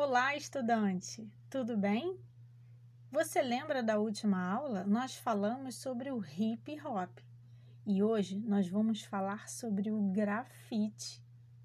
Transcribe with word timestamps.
Olá, 0.00 0.36
estudante! 0.36 1.28
Tudo 1.50 1.76
bem? 1.76 2.16
Você 3.10 3.42
lembra 3.42 3.82
da 3.82 3.98
última 3.98 4.40
aula? 4.40 4.84
Nós 4.84 5.16
falamos 5.16 5.74
sobre 5.74 6.12
o 6.12 6.24
hip 6.24 6.80
hop 6.86 7.10
e 7.84 8.00
hoje 8.00 8.38
nós 8.38 8.68
vamos 8.68 9.02
falar 9.02 9.48
sobre 9.48 9.90
o 9.90 10.00
grafite. 10.12 11.20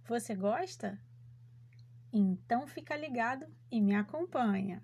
Você 0.06 0.34
gosta? 0.34 1.00
Então 2.12 2.66
fica 2.66 2.98
ligado 2.98 3.46
e 3.70 3.80
me 3.80 3.94
acompanha. 3.94 4.84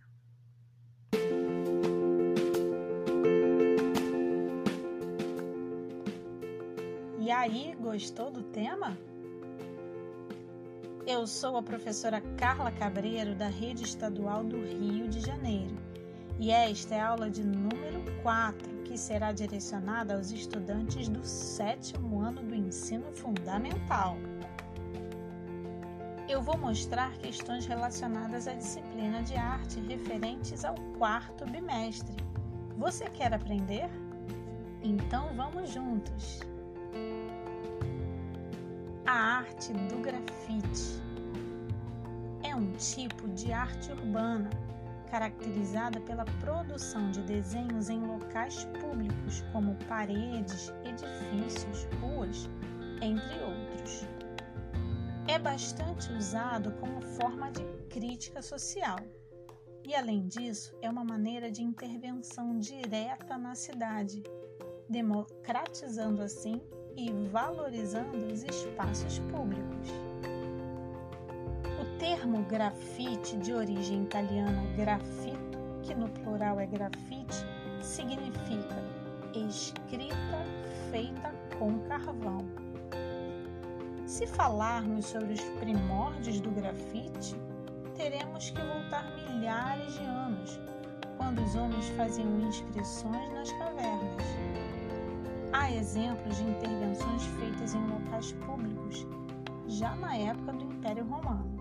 E 7.17 7.31
aí, 7.31 7.75
gostou 7.81 8.29
do 8.29 8.43
tema? 8.43 8.95
Eu 11.11 11.25
sou 11.25 11.57
a 11.57 11.63
professora 11.63 12.21
Carla 12.37 12.71
Cabreiro, 12.71 13.33
da 13.33 13.47
Rede 13.47 13.83
Estadual 13.83 14.43
do 14.43 14.57
Rio 14.63 15.07
de 15.07 15.19
Janeiro, 15.19 15.75
e 16.37 16.51
esta 16.51 16.93
é 16.93 16.99
a 16.99 17.07
aula 17.07 17.31
de 17.31 17.43
número 17.43 18.03
4, 18.21 18.83
que 18.83 18.95
será 18.95 19.31
direcionada 19.31 20.13
aos 20.13 20.29
estudantes 20.29 21.09
do 21.09 21.25
sétimo 21.25 22.21
ano 22.21 22.43
do 22.43 22.53
ensino 22.53 23.11
fundamental. 23.11 24.17
Eu 26.27 26.43
vou 26.43 26.59
mostrar 26.59 27.17
questões 27.17 27.65
relacionadas 27.65 28.47
à 28.47 28.53
disciplina 28.53 29.23
de 29.23 29.33
arte 29.35 29.79
referentes 29.79 30.63
ao 30.63 30.75
quarto 30.99 31.43
bimestre. 31.43 32.17
Você 32.77 33.09
quer 33.09 33.33
aprender? 33.33 33.89
Então 34.83 35.33
vamos 35.35 35.71
juntos! 35.71 36.39
A 39.09 39.39
arte 39.39 39.73
do 39.73 39.97
grafite 39.97 41.01
é 42.43 42.55
um 42.55 42.71
tipo 42.73 43.27
de 43.29 43.51
arte 43.51 43.91
urbana 43.91 44.51
caracterizada 45.09 45.99
pela 46.01 46.25
produção 46.39 47.09
de 47.09 47.23
desenhos 47.23 47.89
em 47.89 48.05
locais 48.05 48.65
públicos 48.79 49.43
como 49.51 49.73
paredes, 49.87 50.71
edifícios, 50.85 51.87
ruas, 51.99 52.47
entre 53.01 53.33
outros. 53.39 54.05
É 55.27 55.39
bastante 55.39 56.13
usado 56.13 56.71
como 56.73 57.01
forma 57.01 57.51
de 57.51 57.65
crítica 57.89 58.43
social. 58.43 58.99
E 59.83 59.95
além 59.95 60.27
disso, 60.27 60.77
é 60.83 60.87
uma 60.87 61.03
maneira 61.03 61.51
de 61.51 61.63
intervenção 61.63 62.59
direta 62.59 63.39
na 63.39 63.55
cidade, 63.55 64.21
democratizando 64.87 66.21
assim 66.21 66.61
e 66.95 67.11
valorizando 67.31 68.17
os 68.31 68.43
espaços 68.43 69.19
públicos. 69.31 69.89
O 71.79 71.97
termo 71.97 72.43
grafite, 72.45 73.37
de 73.37 73.53
origem 73.53 74.03
italiana 74.03 74.61
grafito, 74.75 75.57
que 75.83 75.95
no 75.95 76.09
plural 76.09 76.59
é 76.59 76.65
grafite, 76.65 77.45
significa 77.81 78.83
escrita 79.33 80.45
feita 80.91 81.33
com 81.57 81.79
carvão. 81.87 82.45
Se 84.05 84.25
falarmos 84.25 85.05
sobre 85.05 85.33
os 85.33 85.41
primórdios 85.59 86.41
do 86.41 86.49
grafite, 86.51 87.35
teremos 87.95 88.49
que 88.49 88.61
voltar 88.61 89.15
milhares 89.15 89.93
de 89.93 90.03
anos, 90.03 90.59
quando 91.17 91.41
os 91.43 91.55
homens 91.55 91.87
faziam 91.89 92.39
inscrições 92.39 93.31
nas 93.33 93.51
cavernas. 93.53 94.78
Há 95.51 95.71
exemplos 95.71 96.37
de 96.37 96.43
intervenções 96.43 97.25
feitas 97.39 97.73
em 97.73 97.87
locais 97.87 98.31
públicos 98.33 99.07
já 99.67 99.95
na 99.95 100.15
época 100.15 100.53
do 100.53 100.63
Império 100.65 101.03
Romano. 101.05 101.59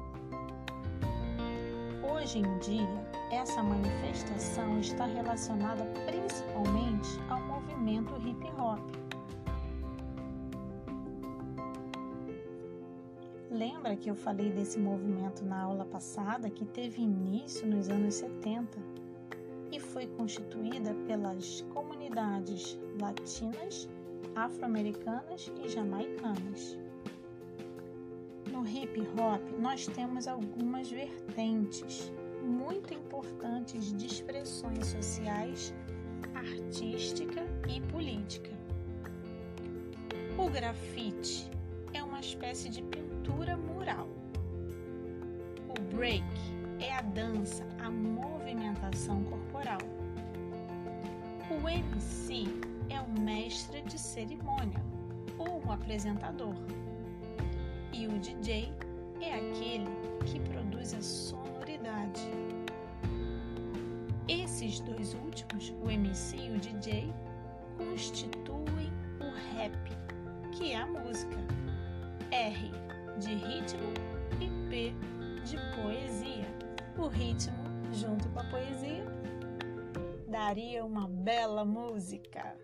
Hoje 2.03 2.41
em 2.41 2.59
dia, 2.59 3.09
essa 3.31 3.63
manifestação 3.63 4.79
está 4.79 5.07
relacionada 5.07 5.85
principalmente 6.05 7.09
ao 7.31 7.41
movimento 7.41 8.15
hip 8.27 8.47
hop. 8.61 8.79
Lembra 13.51 13.97
que 13.97 14.11
eu 14.11 14.15
falei 14.15 14.51
desse 14.51 14.79
movimento 14.79 15.43
na 15.47 15.63
aula 15.63 15.87
passada 15.87 16.51
que 16.51 16.67
teve 16.67 17.01
início 17.01 17.67
nos 17.67 17.89
anos 17.89 18.15
70 18.15 18.88
e 19.71 19.79
foi 19.79 20.07
constituída 20.07 20.95
pelas 21.07 21.63
comunidades 21.73 22.79
latinas, 23.01 23.89
afro-americanas 24.35 25.51
e 25.63 25.69
jamaicanas. 25.69 26.79
No 28.51 28.67
hip 28.67 29.01
hop, 29.19 29.61
nós 29.61 29.87
temos 29.87 30.27
algumas 30.27 30.91
vertentes 30.91 32.11
muito 32.43 32.95
importantes 32.95 33.93
de 33.97 34.07
expressões 34.07 34.87
sociais, 34.87 35.75
artística 36.35 37.43
e 37.69 37.81
política. 37.93 38.51
O 40.39 40.49
grafite 40.49 41.51
é 41.93 42.03
uma 42.03 42.21
espécie 42.21 42.69
de 42.69 42.83
pintura 42.83 43.57
mural. 43.57 44.09
O 45.69 45.97
break 45.97 46.25
é 46.81 46.95
a 46.95 47.03
dança, 47.03 47.67
a 47.81 47.91
movimentação 47.91 49.25
corporal. 49.25 49.48
O 51.69 51.71
MC 51.71 52.47
é 52.89 52.99
o 52.99 53.21
mestre 53.21 53.83
de 53.83 53.99
cerimônia 53.99 54.83
ou 55.37 55.63
o 55.63 55.71
apresentador. 55.71 56.55
E 57.93 58.07
o 58.07 58.19
DJ 58.19 58.73
é 59.21 59.35
aquele 59.35 59.85
que 60.25 60.41
produz 60.49 60.95
a 60.95 61.03
sonoridade. 61.03 62.23
Esses 64.27 64.81
dois 64.81 65.13
últimos, 65.13 65.75
o 65.85 65.91
MC 65.91 66.39
e 66.39 66.51
o 66.53 66.59
DJ, 66.59 67.13
constituem 67.77 68.91
o 69.21 69.55
rap, 69.55 69.77
que 70.53 70.73
é 70.73 70.77
a 70.79 70.87
música. 70.87 71.37
R 72.31 72.71
de 73.19 73.35
ritmo 73.35 73.93
e 74.41 74.71
P 74.71 74.95
de 75.45 75.59
poesia. 75.77 76.49
O 76.97 77.09
ritmo, 77.09 77.59
junto 77.93 78.27
com 78.31 78.41
a 78.41 78.45
poesia, 78.45 79.05
daria 80.29 80.85
uma 80.85 81.09
bela 81.09 81.65
música. 81.65 82.55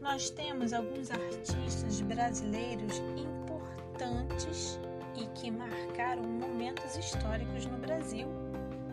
Nós 0.00 0.30
temos 0.30 0.72
alguns 0.72 1.10
artistas 1.10 2.00
brasileiros 2.02 2.98
importantes 3.16 4.78
e 5.16 5.26
que 5.38 5.50
marcaram 5.50 6.22
momentos 6.22 6.96
históricos 6.96 7.66
no 7.66 7.78
Brasil 7.78 8.28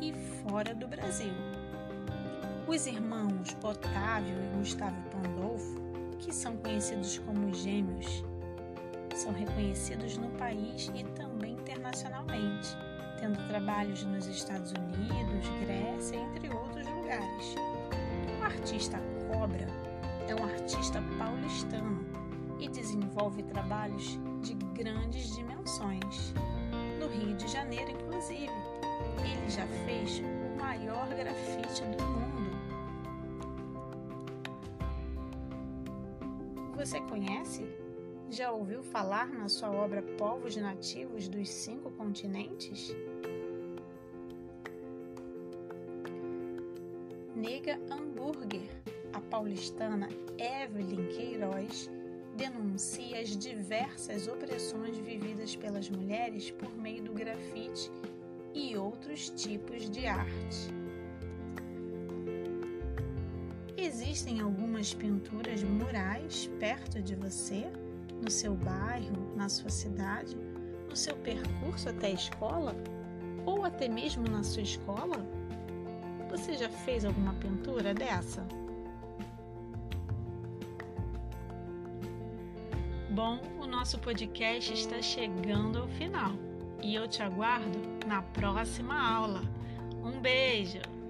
e 0.01 0.13
fora 0.13 0.73
do 0.73 0.87
Brasil. 0.87 1.33
Os 2.67 2.87
irmãos 2.87 3.55
Otávio 3.63 4.35
e 4.35 4.57
Gustavo 4.57 4.97
Pandolfo, 5.11 5.79
que 6.17 6.33
são 6.33 6.57
conhecidos 6.57 7.19
como 7.19 7.53
gêmeos, 7.53 8.23
são 9.21 9.31
reconhecidos 9.31 10.17
no 10.17 10.29
país 10.31 10.91
e 10.95 11.03
também 11.11 11.53
internacionalmente, 11.53 12.75
tendo 13.19 13.37
trabalhos 13.47 14.03
nos 14.03 14.25
Estados 14.25 14.71
Unidos, 14.71 15.47
Grécia, 15.59 16.17
entre 16.17 16.49
outros 16.49 16.87
lugares. 16.87 17.55
O 18.39 18.43
artista 18.43 18.97
Cobra 19.27 19.67
é 20.27 20.33
um 20.33 20.43
artista 20.43 21.03
paulistano 21.19 22.03
e 22.59 22.67
desenvolve 22.67 23.43
trabalhos 23.43 24.19
de 24.41 24.55
grandes 24.73 25.35
dimensões. 25.35 26.33
No 26.99 27.07
Rio 27.07 27.35
de 27.35 27.47
Janeiro, 27.47 27.91
inclusive, 27.91 28.49
ele 29.19 29.49
já 29.49 29.67
fez 29.85 30.19
o 30.19 30.59
maior 30.59 31.07
grafite 31.09 31.83
do 31.83 32.03
mundo. 32.03 32.51
Você 36.75 36.99
conhece? 37.01 37.80
Já 38.31 38.49
ouviu 38.49 38.81
falar 38.81 39.27
na 39.27 39.49
sua 39.49 39.69
obra 39.69 40.01
Povos 40.01 40.55
Nativos 40.55 41.27
dos 41.27 41.49
Cinco 41.49 41.91
Continentes? 41.91 42.95
Nega 47.35 47.77
Hambúrguer, 47.89 48.69
a 49.11 49.19
paulistana 49.19 50.07
Evelyn 50.37 51.09
Queiroz, 51.09 51.91
denuncia 52.37 53.19
as 53.19 53.35
diversas 53.35 54.29
opressões 54.29 54.97
vividas 54.97 55.53
pelas 55.57 55.89
mulheres 55.89 56.51
por 56.51 56.73
meio 56.73 57.03
do 57.03 57.11
grafite 57.11 57.91
e 58.53 58.77
outros 58.77 59.29
tipos 59.31 59.89
de 59.89 60.07
arte. 60.07 60.73
Existem 63.75 64.39
algumas 64.39 64.93
pinturas 64.93 65.61
murais 65.63 66.49
perto 66.61 67.01
de 67.01 67.13
você? 67.13 67.69
No 68.21 68.29
seu 68.29 68.53
bairro, 68.53 69.35
na 69.35 69.49
sua 69.49 69.69
cidade, 69.69 70.37
no 70.89 70.95
seu 70.95 71.15
percurso 71.15 71.89
até 71.89 72.07
a 72.07 72.11
escola 72.11 72.75
ou 73.45 73.65
até 73.65 73.87
mesmo 73.87 74.27
na 74.29 74.43
sua 74.43 74.61
escola? 74.61 75.25
Você 76.29 76.53
já 76.53 76.69
fez 76.69 77.03
alguma 77.03 77.33
pintura 77.33 77.93
dessa? 77.93 78.45
Bom, 83.09 83.41
o 83.59 83.65
nosso 83.65 83.99
podcast 83.99 84.71
está 84.71 85.01
chegando 85.01 85.79
ao 85.79 85.87
final 85.89 86.31
e 86.81 86.95
eu 86.95 87.07
te 87.07 87.21
aguardo 87.21 87.77
na 88.07 88.21
próxima 88.21 88.95
aula. 88.95 89.41
Um 90.03 90.21
beijo! 90.21 91.00